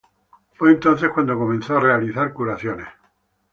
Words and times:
Fue 0.53 0.71
entonces 0.71 1.11
cuando 1.13 1.37
comenzó 1.37 1.77
a 1.77 1.79
realizar 1.79 2.33
curaciones. 2.33 2.87